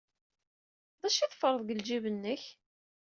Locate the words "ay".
1.21-1.29